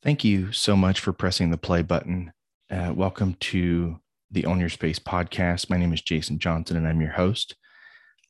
[0.00, 2.32] Thank you so much for pressing the play button.
[2.70, 3.98] Uh, welcome to
[4.30, 5.68] the Own Your Space podcast.
[5.68, 7.56] My name is Jason Johnson, and I'm your host.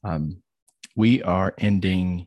[0.03, 0.43] Um,
[0.97, 2.27] we are ending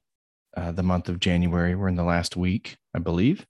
[0.56, 1.74] uh, the month of January.
[1.74, 3.48] We're in the last week, I believe.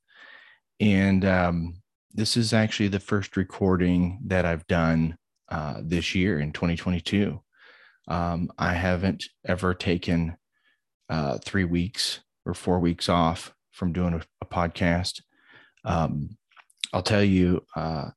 [0.80, 1.82] And um,
[2.14, 5.18] this is actually the first recording that I've done
[5.50, 7.38] uh, this year in 2022.
[8.08, 10.38] Um, I haven't ever taken
[11.10, 15.20] uh, three weeks or four weeks off from doing a, a podcast
[15.84, 16.38] um,
[16.94, 18.10] I'll tell you, uh,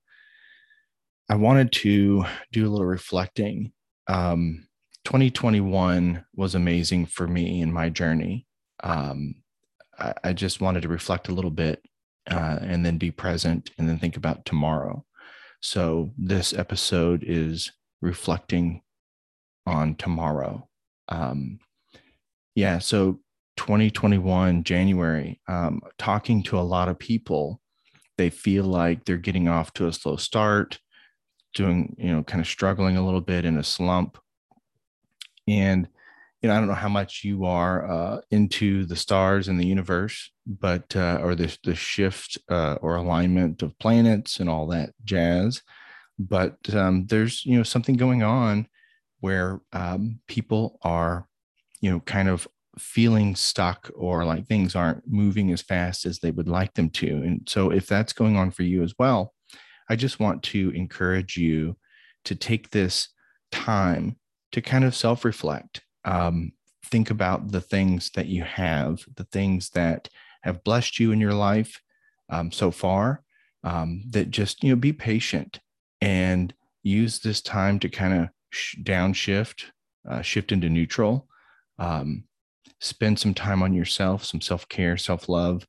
[1.28, 3.72] I wanted to do a little reflecting.
[4.08, 4.66] Um,
[5.04, 8.46] 2021 was amazing for me in my journey.
[8.82, 9.36] Um,
[9.98, 11.82] I, I, just wanted to reflect a little bit
[12.30, 15.04] uh, and then be present and then think about tomorrow.
[15.60, 17.72] So, this episode is
[18.02, 18.82] reflecting
[19.66, 20.68] on tomorrow.
[21.08, 21.60] Um,
[22.54, 23.20] yeah, so
[23.56, 27.60] 2021 January, um, talking to a lot of people,
[28.16, 30.78] they feel like they're getting off to a slow start,
[31.54, 34.18] doing, you know, kind of struggling a little bit in a slump.
[35.46, 35.88] And,
[36.40, 39.66] you know, I don't know how much you are uh, into the stars and the
[39.66, 44.90] universe, but, uh, or the, the shift uh, or alignment of planets and all that
[45.04, 45.62] jazz.
[46.18, 48.68] But um, there's, you know, something going on
[49.20, 51.26] where um, people are,
[51.80, 52.46] you know, kind of
[52.78, 57.08] feeling stuck or like things aren't moving as fast as they would like them to.
[57.08, 59.34] And so, if that's going on for you as well,
[59.88, 61.76] I just want to encourage you
[62.24, 63.08] to take this
[63.52, 64.16] time
[64.52, 65.82] to kind of self reflect.
[66.04, 66.52] Um,
[66.84, 70.08] think about the things that you have, the things that
[70.42, 71.80] have blessed you in your life
[72.30, 73.22] um, so far.
[73.62, 75.58] Um, that just you know be patient
[76.02, 79.64] and use this time to kind of sh- downshift,
[80.06, 81.26] uh, shift into neutral,
[81.78, 82.24] um,
[82.80, 85.66] spend some time on yourself, some self care, self love,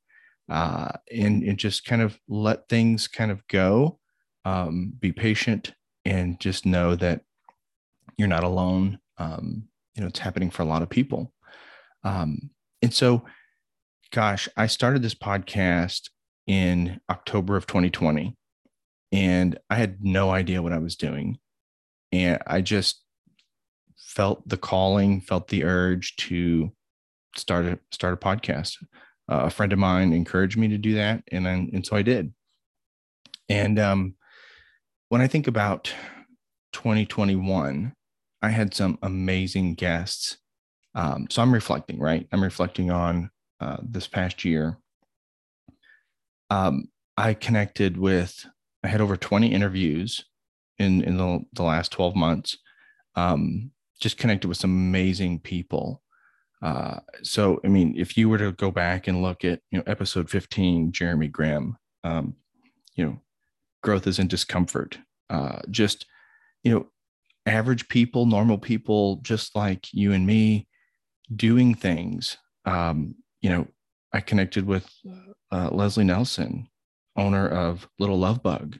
[0.49, 3.99] uh, and, and just kind of let things kind of go.
[4.43, 5.73] Um, be patient
[6.05, 7.21] and just know that
[8.17, 8.99] you're not alone.
[9.17, 9.63] Um,
[9.95, 11.33] you know, it's happening for a lot of people.
[12.03, 13.25] Um, and so,
[14.11, 16.09] gosh, I started this podcast
[16.45, 18.35] in October of 2020,
[19.11, 21.39] and I had no idea what I was doing.
[22.11, 23.03] And I just
[23.97, 26.71] felt the calling, felt the urge to
[27.37, 28.77] start a start a podcast.
[29.29, 32.03] Uh, a friend of mine encouraged me to do that, and then, and so I
[32.03, 32.31] did.
[33.49, 34.15] And um,
[35.09, 35.91] when I think about
[36.73, 37.93] 2021,
[38.41, 40.37] I had some amazing guests.
[40.93, 42.27] Um, so I'm reflecting, right?
[42.31, 44.77] I'm reflecting on uh, this past year.
[46.49, 48.45] Um, I connected with,
[48.83, 50.23] I had over 20 interviews
[50.77, 52.57] in in the, the last 12 months.
[53.15, 56.01] Um, just connected with some amazing people
[56.61, 59.83] uh, so, I mean, if you were to go back and look at, you know,
[59.87, 62.35] episode 15, Jeremy Graham, um,
[62.95, 63.21] you know,
[63.83, 64.97] growth is in discomfort.
[65.29, 66.05] Uh, just,
[66.63, 66.87] you know,
[67.45, 70.67] average people, normal people, just like you and me,
[71.35, 72.37] doing things.
[72.65, 73.67] Um, you know,
[74.13, 74.89] I connected with
[75.51, 76.67] uh, Leslie Nelson,
[77.15, 78.79] owner of Little Love Bug,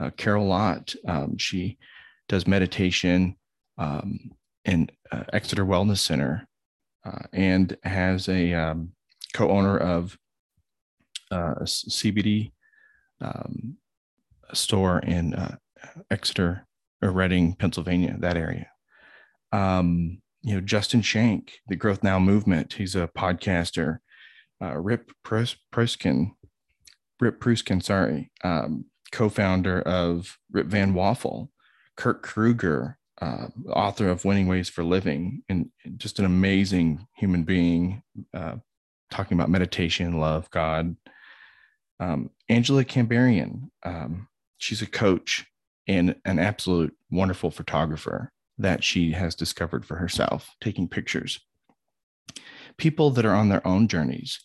[0.00, 0.94] uh, Carol Lott.
[1.06, 1.78] Um, she
[2.28, 3.36] does meditation
[3.76, 4.32] um,
[4.64, 6.47] in uh, Exeter Wellness Center
[7.08, 8.92] uh, and has a um,
[9.32, 10.18] co-owner of
[11.30, 12.52] uh, a CBD
[13.20, 13.76] um,
[14.52, 15.56] store in uh,
[16.10, 16.66] Exeter
[17.02, 18.68] or Reading, Pennsylvania, that area.
[19.52, 22.74] Um, you know, Justin Shank, the Growth Now movement.
[22.74, 23.98] He's a podcaster.
[24.62, 26.32] Uh, Rip Pruisken,
[27.20, 31.50] Rip Pruisken, sorry, um, co-founder of Rip Van Waffle.
[31.96, 38.02] Kurt Kruger, uh, author of Winning Ways for Living, and just an amazing human being,
[38.32, 38.56] uh,
[39.10, 40.96] talking about meditation, love, God.
[42.00, 45.46] Um, Angela Kamberian, um, she's a coach
[45.88, 51.40] and an absolute wonderful photographer that she has discovered for herself, taking pictures.
[52.76, 54.38] People that are on their own journeys.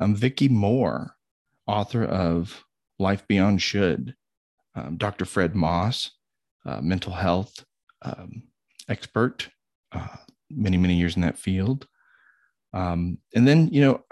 [0.00, 1.14] Um, Vicki Moore,
[1.66, 2.64] author of
[2.98, 4.14] Life Beyond Should.
[4.74, 5.24] Um, Dr.
[5.24, 6.10] Fred Moss,
[6.66, 7.64] uh, mental health
[8.02, 8.42] um,
[8.88, 9.48] expert,
[9.92, 10.16] uh,
[10.50, 11.86] many, many years in that field.
[12.72, 14.04] Um, and then, you know,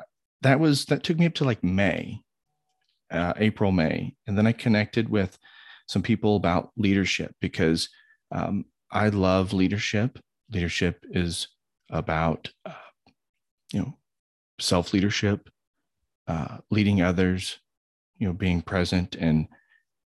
[0.43, 2.21] that was, that took me up to like May,
[3.11, 4.15] uh, April, May.
[4.27, 5.39] And then I connected with
[5.87, 7.89] some people about leadership because
[8.33, 10.19] um, I love leadership.
[10.51, 11.49] Leadership is
[11.91, 12.73] about, uh,
[13.73, 13.97] you know,
[14.61, 15.49] self leadership,
[16.29, 17.59] uh, leading others,
[18.19, 19.49] you know, being present and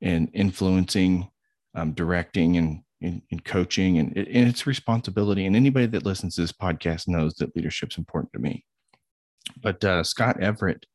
[0.00, 1.28] and influencing,
[1.74, 5.46] um, directing, and in, in coaching and, and its responsibility.
[5.46, 8.64] And anybody that listens to this podcast knows that leadership is important to me.
[9.62, 10.86] But uh, Scott Everett,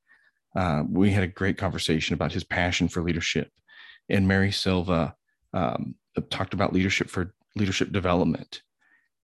[0.55, 3.49] Uh, we had a great conversation about his passion for leadership.
[4.07, 5.15] And Mary Silva
[5.51, 5.95] um,
[6.29, 8.61] talked about leadership for leadership development.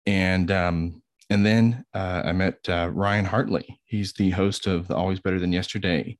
[0.05, 1.01] And um,
[1.31, 3.79] and then uh, I met uh, Ryan Hartley.
[3.85, 6.19] He's the host of the Always Better Than Yesterday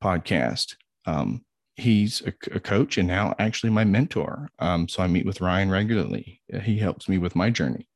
[0.00, 0.76] podcast.
[1.04, 1.44] Um,
[1.76, 4.48] he's a, a, coach and now actually my mentor.
[4.58, 6.40] Um, so I meet with Ryan regularly.
[6.62, 7.88] He helps me with my journey.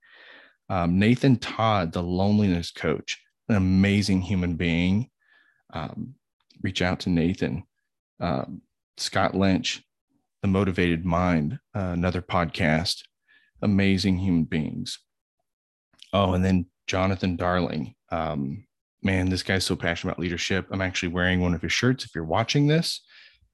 [0.68, 5.08] Um, Nathan Todd, the loneliness coach, an amazing human being.
[5.72, 6.14] Um,
[6.62, 7.64] reach out to Nathan.
[8.20, 8.62] Um,
[8.98, 9.82] Scott Lynch,
[10.42, 13.02] The Motivated Mind, uh, another podcast.
[13.62, 14.98] Amazing human beings.
[16.12, 17.94] Oh, and then Jonathan Darling.
[18.10, 18.66] Um,
[19.02, 20.66] man, this guy's so passionate about leadership.
[20.70, 22.04] I'm actually wearing one of his shirts.
[22.04, 23.02] If you're watching this,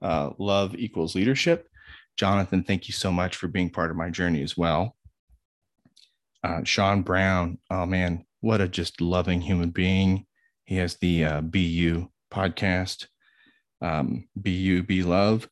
[0.02, 1.69] uh, love equals leadership.
[2.16, 4.96] Jonathan, thank you so much for being part of my journey as well.
[6.43, 10.26] Uh, Sean Brown, oh man, what a just loving human being.
[10.64, 13.06] He has the uh, BU podcast,
[13.82, 15.48] um, BU Be Love.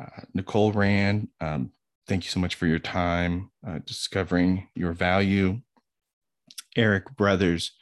[0.00, 1.70] Uh, Nicole Rand, um,
[2.08, 5.60] thank you so much for your time uh, discovering your value.
[6.76, 7.72] Eric Brothers,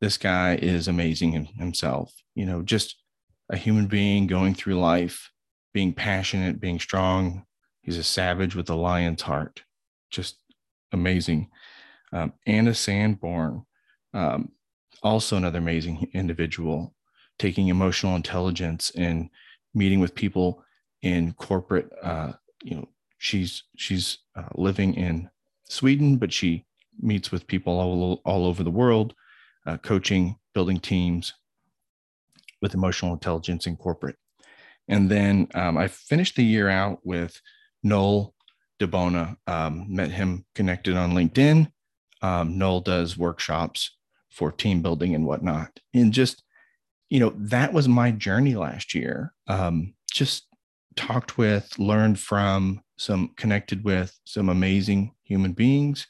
[0.00, 2.12] this guy is amazing himself.
[2.34, 2.97] You know, just
[3.50, 5.30] a human being going through life,
[5.72, 7.44] being passionate, being strong.
[7.82, 9.62] He's a savage with a lion's heart.
[10.10, 10.38] Just
[10.92, 11.48] amazing.
[12.12, 13.64] Um, Anna Sanborn,
[14.14, 14.52] um,
[15.02, 16.94] also another amazing individual,
[17.38, 19.30] taking emotional intelligence and
[19.74, 20.64] meeting with people
[21.02, 21.90] in corporate.
[22.02, 25.30] Uh, you know, she's she's uh, living in
[25.64, 26.64] Sweden, but she
[27.00, 29.14] meets with people all, all over the world,
[29.66, 31.34] uh, coaching, building teams
[32.60, 34.16] with emotional intelligence in corporate.
[34.88, 37.40] And then um, I finished the year out with
[37.82, 38.34] Noel
[38.80, 39.36] DeBona.
[39.46, 41.70] Um, met him connected on LinkedIn.
[42.22, 43.96] Um, Noel does workshops
[44.30, 45.78] for team building and whatnot.
[45.94, 46.42] And just,
[47.10, 49.32] you know, that was my journey last year.
[49.46, 50.46] Um, just
[50.96, 56.06] talked with, learned from, some connected with some amazing human beings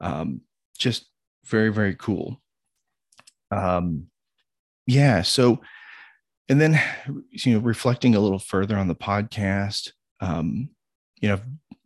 [0.00, 0.40] um,
[0.76, 1.06] just
[1.44, 2.40] very very cool
[3.50, 4.06] um,
[4.86, 5.60] yeah so
[6.48, 6.80] and then
[7.30, 9.90] you know reflecting a little further on the podcast
[10.20, 10.68] um,
[11.20, 11.40] you know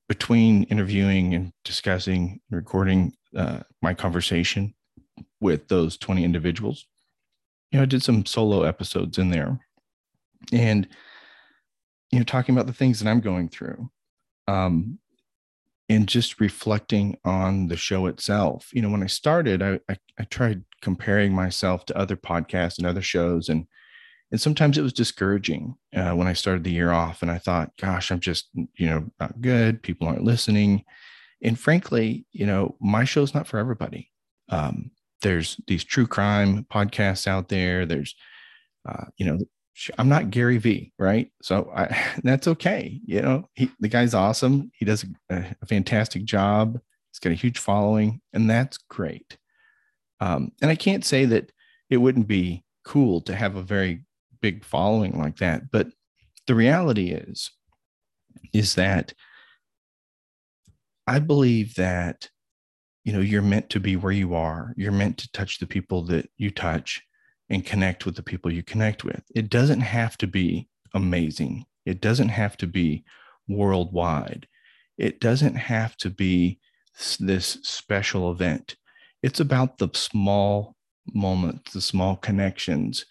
[0.08, 4.74] between interviewing and discussing and recording uh, my conversation
[5.40, 6.86] with those 20 individuals
[7.70, 9.58] you know i did some solo episodes in there.
[10.52, 10.88] And
[12.10, 13.90] you know talking about the things that i'm going through
[14.46, 14.98] um,
[15.88, 18.68] and just reflecting on the show itself.
[18.72, 22.86] You know, when I started, I, I, I tried comparing myself to other podcasts and
[22.86, 23.66] other shows, and
[24.30, 27.72] and sometimes it was discouraging uh, when I started the year off, and I thought,
[27.80, 29.82] "Gosh, I'm just you know not good.
[29.82, 30.84] People aren't listening."
[31.42, 34.10] And frankly, you know, my show's not for everybody.
[34.48, 34.90] Um,
[35.22, 37.86] there's these true crime podcasts out there.
[37.86, 38.14] There's,
[38.88, 39.38] uh, you know,
[39.98, 41.30] I'm not Gary Vee, right?
[41.42, 43.00] So I, that's okay.
[43.04, 44.70] You know, he, the guy's awesome.
[44.74, 46.78] He does a, a, fantastic job.
[47.10, 49.38] He's got a huge following, and that's great.
[50.20, 51.52] Um, and I can't say that
[51.90, 54.04] it wouldn't be cool to have a very
[54.40, 55.88] big following like that, but
[56.46, 57.50] the reality is,
[58.52, 59.12] is that
[61.06, 62.28] I believe that
[63.04, 64.74] you know you're meant to be where you are.
[64.76, 67.02] You're meant to touch the people that you touch
[67.50, 69.22] and connect with the people you connect with.
[69.34, 71.64] It doesn't have to be amazing.
[71.86, 73.04] It doesn't have to be
[73.48, 74.46] worldwide.
[74.98, 76.58] It doesn't have to be
[77.18, 78.76] this special event.
[79.22, 80.76] It's about the small
[81.14, 83.06] moments, the small connections.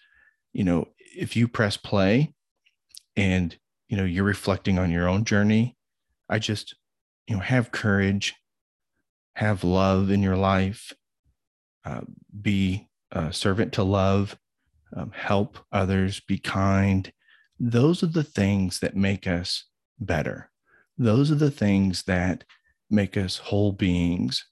[0.52, 2.34] You know, if you press play
[3.16, 3.56] and,
[3.88, 5.76] you know, you're reflecting on your own journey,
[6.28, 6.76] I just,
[7.26, 8.34] you know, have courage,
[9.34, 10.92] have love in your life,
[11.84, 12.02] uh,
[12.40, 14.36] be uh, servant to love,
[14.96, 17.12] um, help others, be kind.
[17.58, 19.64] Those are the things that make us
[19.98, 20.50] better.
[20.96, 22.44] Those are the things that
[22.90, 24.46] make us whole beings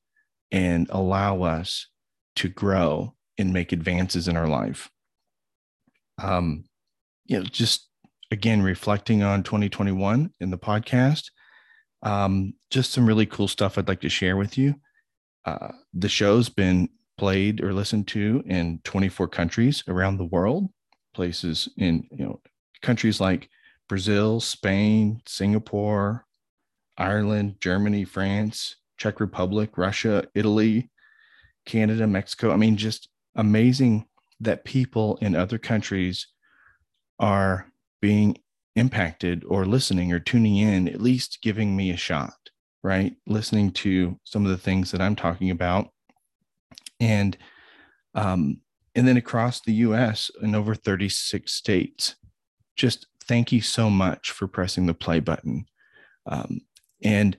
[0.51, 1.89] and allow us
[2.37, 4.91] to grow and make advances in our life.
[6.23, 6.65] Um,
[7.27, 7.89] you know, just
[8.31, 11.25] again, reflecting on 2021 in the podcast,
[12.03, 14.77] um, just some really cool stuff I'd like to share with you.
[15.45, 20.69] Uh, the show's been played or listened to in 24 countries around the world,
[21.15, 22.41] places in you know
[22.83, 23.49] countries like
[23.89, 26.27] Brazil, Spain, Singapore,
[26.99, 30.91] Ireland, Germany, France, Czech Republic, Russia, Italy,
[31.65, 32.53] Canada, Mexico.
[32.53, 34.07] I mean, just amazing
[34.41, 36.27] that people in other countries
[37.19, 37.71] are
[38.01, 38.37] being
[38.75, 42.35] impacted or listening or tuning in, at least giving me a shot,
[42.83, 43.15] right?
[43.27, 45.91] Listening to some of the things that I'm talking about
[47.01, 47.37] and
[48.15, 48.61] um,
[48.95, 52.17] and then across the US in over 36 states.
[52.77, 55.67] Just thank you so much for pressing the play button.
[56.27, 56.63] Um,
[57.03, 57.37] and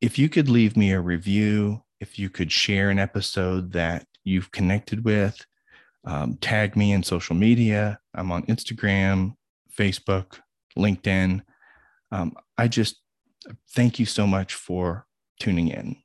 [0.00, 4.52] if you could leave me a review, if you could share an episode that you've
[4.52, 5.44] connected with,
[6.04, 7.98] um, tag me in social media.
[8.14, 9.34] I'm on Instagram,
[9.76, 10.38] Facebook,
[10.78, 11.42] LinkedIn.
[12.12, 13.00] Um, I just
[13.74, 15.06] thank you so much for
[15.38, 15.96] tuning in.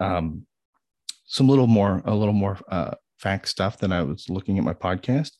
[0.00, 0.46] Um,
[1.30, 4.74] some little more, a little more uh, fact stuff than I was looking at my
[4.74, 5.30] podcast.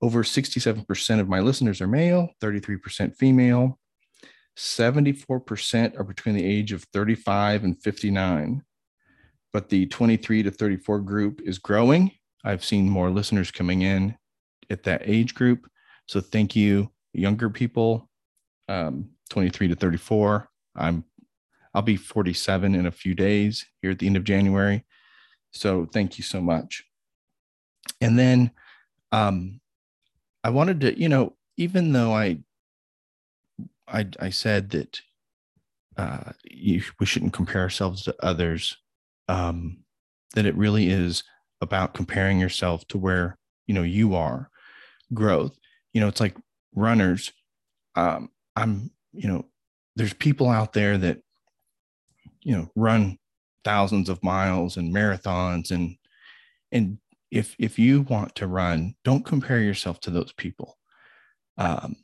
[0.00, 3.80] Over 67% of my listeners are male, 33% female,
[4.56, 8.62] 74% are between the age of 35 and 59.
[9.52, 12.12] But the 23 to 34 group is growing.
[12.44, 14.16] I've seen more listeners coming in
[14.70, 15.66] at that age group.
[16.06, 18.08] So thank you, younger people,
[18.68, 20.48] um, 23 to 34.
[20.76, 21.02] I'm
[21.74, 24.84] I'll be 47 in a few days here at the end of January.
[25.52, 26.84] So thank you so much.
[28.00, 28.50] And then
[29.12, 29.60] um,
[30.44, 32.38] I wanted to, you know, even though I
[33.88, 35.00] I, I said that
[35.96, 38.76] uh, you, we shouldn't compare ourselves to others,
[39.28, 39.78] um,
[40.34, 41.24] that it really is
[41.60, 43.36] about comparing yourself to where
[43.66, 44.50] you know you are
[45.14, 45.56] growth
[45.92, 46.36] you know it's like
[46.74, 47.32] runners
[47.96, 49.44] um, i'm you know
[49.96, 51.18] there's people out there that
[52.42, 53.18] you know run
[53.64, 55.70] thousands of miles and marathons.
[55.70, 55.96] And
[56.72, 56.98] and
[57.30, 60.78] if if you want to run don't compare yourself to those people.
[61.56, 61.96] Um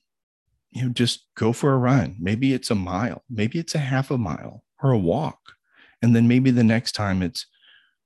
[0.71, 2.17] you know just go for a run.
[2.21, 5.41] Maybe it's a mile maybe it's a half a mile or a walk.
[6.03, 7.47] And then maybe the next time it's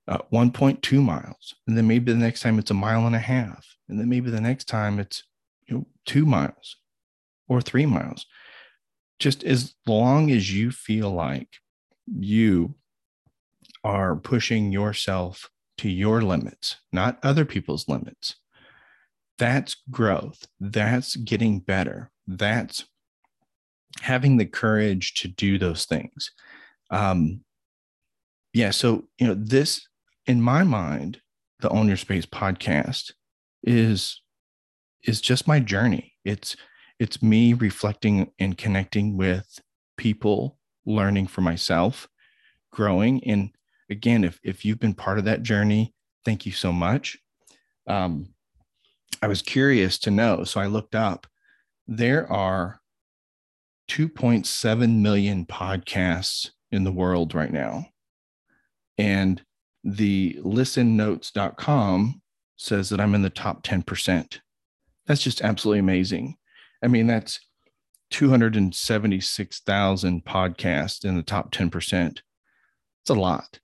[0.07, 1.55] uh, 1.2 miles.
[1.67, 3.77] And then maybe the next time it's a mile and a half.
[3.89, 5.25] And then maybe the next time it's
[5.67, 6.77] you know two miles
[7.49, 8.27] or three miles.
[9.19, 11.49] Just as long as you feel like
[12.07, 12.75] you
[13.85, 18.37] are pushing yourself to your limits, not other people's limits.
[19.39, 20.47] That's growth.
[20.59, 22.11] That's getting better.
[22.27, 22.85] That's
[24.01, 26.33] having the courage to do those things.
[26.91, 27.41] Um,
[28.53, 28.71] yeah.
[28.71, 29.87] So, you know, this,
[30.27, 31.21] in my mind,
[31.61, 33.13] the Own Your Space podcast
[33.63, 34.21] is
[35.05, 36.15] is just my journey.
[36.25, 36.57] It's
[36.99, 39.61] it's me reflecting and connecting with
[39.97, 42.09] people, learning for myself,
[42.73, 43.23] growing.
[43.25, 43.51] And
[43.91, 47.19] again, if if you've been part of that journey, thank you so much.
[47.87, 48.29] Um,
[49.23, 51.27] I was curious to know, so I looked up.
[51.87, 52.81] There are
[53.89, 57.87] 2.7 million podcasts in the world right now.
[58.99, 59.43] And
[59.83, 62.21] the listennotes.com
[62.57, 64.41] says that I'm in the top 10%.
[65.07, 66.37] That's just absolutely amazing.
[66.83, 67.41] I mean, that's
[68.11, 72.21] 276,000 podcasts in the top 10%.
[73.03, 73.61] It's a lot.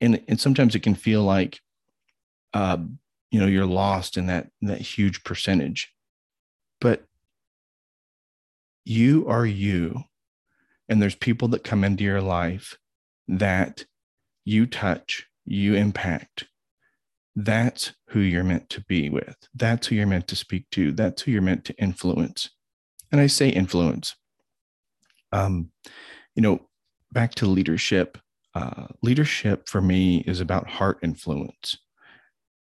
[0.00, 1.60] And, and sometimes it can feel like,
[2.54, 2.78] uh,
[3.30, 5.92] you know, you're lost in that, that huge percentage.
[6.80, 7.04] But
[8.84, 10.04] you are you.
[10.88, 12.78] And there's people that come into your life
[13.26, 13.84] that
[14.44, 16.46] you touch, you impact.
[17.36, 19.36] That's who you're meant to be with.
[19.54, 20.92] That's who you're meant to speak to.
[20.92, 22.50] That's who you're meant to influence.
[23.12, 24.16] And I say influence.
[25.30, 25.70] Um,
[26.34, 26.68] you know,
[27.12, 28.18] back to leadership.
[28.58, 31.78] Uh, leadership for me is about heart influence,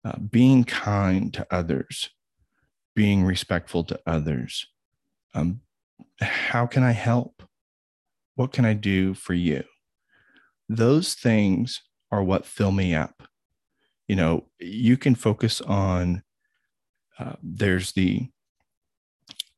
[0.05, 2.11] uh, being kind to others,
[2.95, 4.67] being respectful to others.
[5.35, 5.63] Um,
[6.21, 7.43] how can I help?
[8.37, 9.65] What can I do for you?
[10.71, 11.83] those things
[12.13, 13.25] are what fill me up.
[14.07, 16.23] You know, you can focus on
[17.19, 18.29] uh, there's the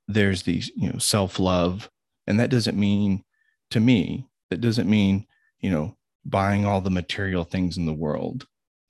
[0.08, 1.90] there's the you know self love,
[2.26, 3.24] and that doesn't mean
[3.70, 5.26] to me that doesn't mean
[5.60, 8.46] you know buying all the material things in the world.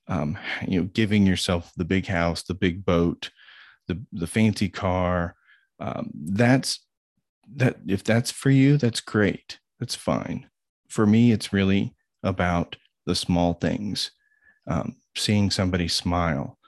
[0.08, 3.30] Um, you know, giving yourself the big house, the big boat,
[3.88, 5.36] the the fancy car.
[5.80, 6.80] Um, that's
[7.56, 9.58] that if that's for you, that's great.
[9.78, 10.48] That's fine.
[10.88, 14.10] For me, it's really about the small things,
[14.68, 16.58] um, seeing somebody smile,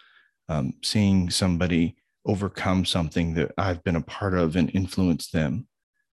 [0.49, 5.67] um, seeing somebody overcome something that I've been a part of and influence them.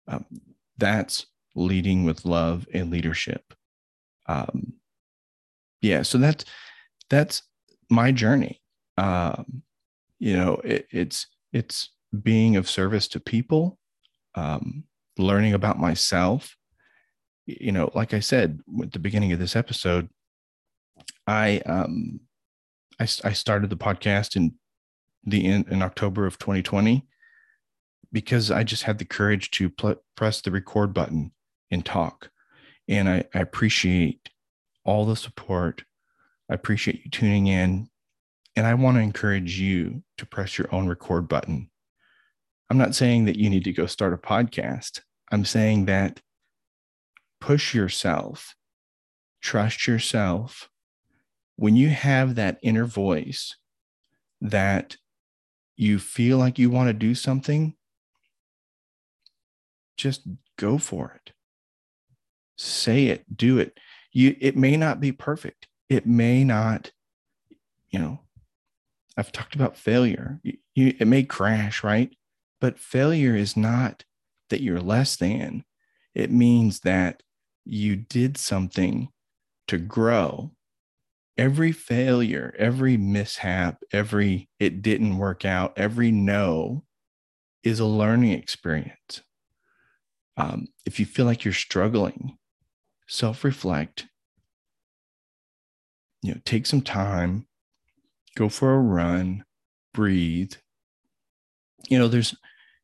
[0.07, 0.25] Um,
[0.77, 3.55] that's leading with love and leadership.
[4.27, 4.75] Um,
[5.81, 6.45] yeah, so that's
[7.11, 7.43] that's
[7.91, 8.61] my journey.
[8.97, 9.63] Um,
[10.19, 11.91] you know, it, it's it's
[12.23, 13.79] being of service to people,
[14.35, 14.85] um,
[15.19, 16.57] learning about myself,
[17.47, 20.09] you know, like I said at the beginning of this episode,
[21.27, 22.21] I um,
[22.99, 24.55] I, I started the podcast in
[25.25, 27.07] the in, in October of 2020
[28.13, 31.33] because I just had the courage to pl- press the record button
[31.71, 32.31] and talk,
[32.89, 34.31] and I, I appreciate
[34.85, 35.85] all the support.
[36.51, 37.89] I appreciate you tuning in.
[38.57, 41.71] and I want to encourage you to press your own record button.
[42.71, 45.01] I'm not saying that you need to go start a podcast.
[45.31, 46.21] I'm saying that
[47.41, 48.55] push yourself,
[49.41, 50.69] trust yourself.
[51.57, 53.57] When you have that inner voice
[54.41, 54.97] that
[55.77, 57.75] you feel like you want to do something,
[59.97, 60.23] just
[60.57, 61.34] go for it.
[62.57, 63.79] Say it, do it.
[64.13, 65.67] You it may not be perfect.
[65.89, 66.93] It may not,
[67.91, 68.21] you know,
[69.17, 70.41] I've talked about failure.
[70.43, 72.11] You, you, it may crash, right?
[72.61, 74.05] But failure is not
[74.51, 75.65] that you're less than.
[76.15, 77.23] It means that
[77.65, 79.09] you did something
[79.69, 80.53] to grow.
[81.37, 86.85] Every failure, every mishap, every it didn't work out, every no
[87.65, 89.23] is a learning experience.
[90.37, 92.39] Um, if you feel like you're struggling,
[93.07, 94.07] self reflect,
[96.23, 97.47] you know, take some time,
[98.37, 99.45] go for a run,
[99.93, 100.55] breathe.
[101.89, 102.35] You know, there's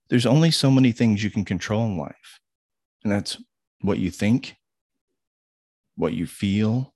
[0.08, 2.40] there's only so many things you can control in life.
[3.04, 3.38] And that's
[3.80, 4.56] what you think,
[5.96, 6.94] what you feel,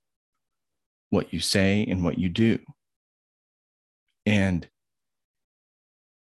[1.09, 2.59] what you say, and what you do.
[4.25, 4.67] And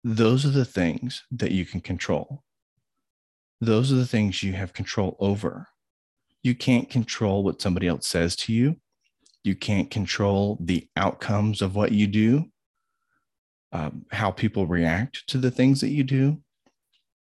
[0.04, 2.44] those are the things that you can control.
[3.62, 5.68] Those are the things you have control over.
[6.44, 8.78] You can't control what somebody else says to you.
[9.44, 12.46] You can't control the outcomes of what you do,
[13.72, 16.42] um, how people react to the things that you do.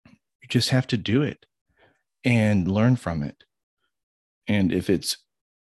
[0.07, 1.47] You just have to do it
[2.25, 3.45] and learn from it.
[4.49, 5.19] And if it's,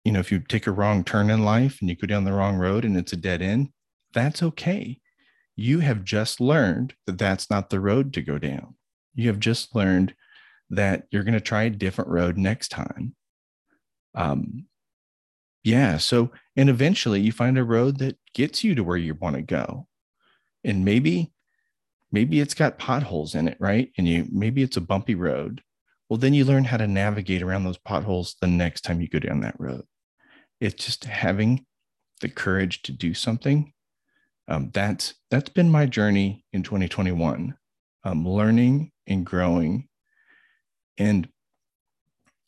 [0.05, 2.33] you know, if you take a wrong turn in life and you go down the
[2.33, 3.71] wrong road and it's a dead end,
[4.13, 5.01] that's okay.
[5.57, 8.75] You have just learned that that's not the road to go down.
[9.15, 10.15] You have just learned
[10.69, 13.15] that you're going to try a different road next time.
[14.17, 14.67] Um,
[15.63, 15.99] yeah.
[15.99, 19.43] So, and eventually you find a road that gets you to where you want to
[19.43, 19.87] go.
[20.65, 21.33] And maybe,
[22.11, 23.91] maybe it's got potholes in it, right?
[23.99, 25.63] And you, maybe it's a bumpy road.
[26.09, 29.19] Well, then you learn how to navigate around those potholes the next time you go
[29.19, 29.85] down that road.
[30.61, 31.67] It's just having
[32.21, 33.73] the courage to do something.
[34.49, 37.57] Um, that's that's been my journey in 2021.
[38.05, 39.89] Um, learning and growing,
[40.97, 41.29] and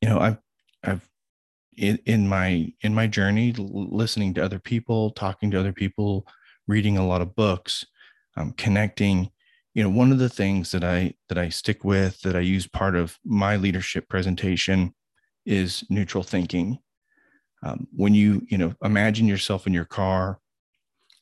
[0.01, 0.39] you know, I've
[0.85, 1.09] I've
[1.79, 6.27] in, my in my journey listening to other people talking to other people
[6.67, 7.85] reading a lot of books
[8.37, 9.31] um, connecting
[9.75, 12.67] you know one of the things that i that i stick with that i use
[12.67, 14.93] part of my leadership presentation
[15.49, 16.79] is neutral thinking.
[17.63, 20.39] Um, when you you know imagine yourself in your car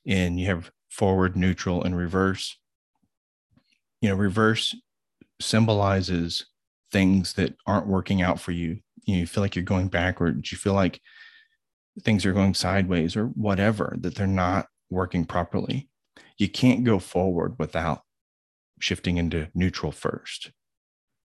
[0.06, 2.58] and you have forward neutral and reverse.
[4.02, 4.74] You know reverse
[5.40, 6.46] symbolizes
[6.92, 10.74] things that aren't working out for you you feel like you're going backwards you feel
[10.74, 11.00] like
[12.02, 15.88] things are going sideways or whatever that they're not working properly
[16.38, 18.02] you can't go forward without
[18.78, 20.50] shifting into neutral first.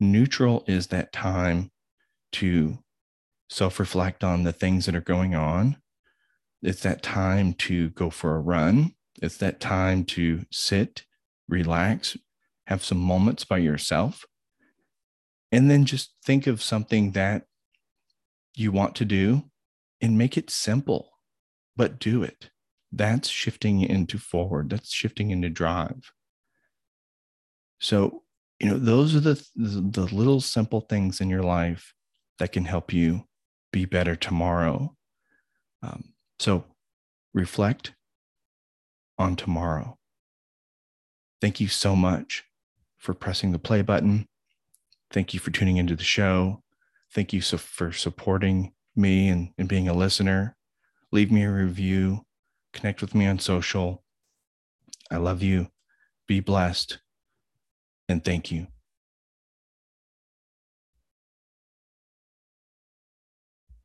[0.01, 1.71] Neutral is that time
[2.33, 2.79] to
[3.49, 5.77] self reflect on the things that are going on.
[6.63, 8.95] It's that time to go for a run.
[9.23, 11.05] It's that time to sit
[11.49, 12.17] relax
[12.67, 14.27] have some moments by yourself
[15.51, 17.45] and then just think of something that
[18.55, 19.45] you want to do
[20.01, 21.11] and make it simple,
[21.77, 22.51] but do it.
[22.93, 24.71] That's shifting into forward.
[24.71, 26.13] That's shifting into drive.
[27.81, 28.23] So,
[28.59, 31.95] you know, those are the, the little simple things in your life
[32.39, 33.25] that can help you
[33.73, 34.97] be better tomorrow.
[35.83, 36.65] Um, so,
[37.35, 37.93] reflect
[39.19, 39.99] on tomorrow.
[41.41, 42.45] Thank you so much
[42.97, 44.27] for pressing the play button.
[45.11, 46.63] Thank you for tuning into the show.
[47.19, 50.57] Thank you so for supporting me and, and being a listener.
[51.11, 52.25] Leave me a review,
[52.73, 54.05] connect with me on social.
[55.11, 55.67] I love you.
[56.29, 57.01] Be blessed.
[58.09, 58.69] And thank you.